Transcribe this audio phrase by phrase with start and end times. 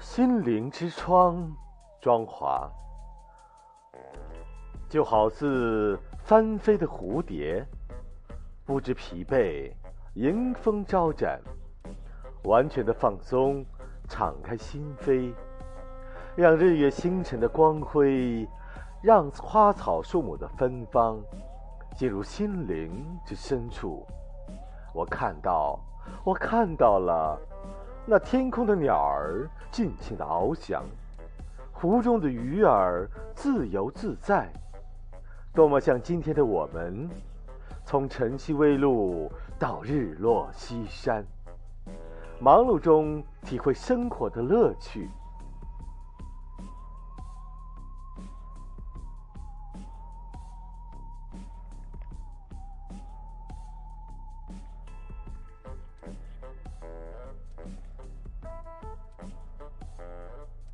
[0.00, 1.46] 心灵之窗，
[2.00, 2.66] 庄华，
[4.88, 7.62] 就好似翻飞的蝴蝶，
[8.64, 9.70] 不知疲惫，
[10.14, 11.38] 迎风招展，
[12.44, 13.62] 完全的放松，
[14.08, 15.34] 敞开心扉，
[16.34, 18.48] 让日月星辰的光辉，
[19.02, 21.20] 让花草树木的芬芳，
[21.94, 24.06] 进入心灵之深处。
[24.94, 25.78] 我看到，
[26.24, 27.38] 我看到了。
[28.12, 30.82] 那天空的鸟儿尽情的翱翔，
[31.70, 34.52] 湖中的鱼儿自由自在，
[35.54, 37.08] 多么像今天的我们，
[37.84, 41.24] 从晨曦微露到日落西山，
[42.40, 45.08] 忙碌中体会生活的乐趣，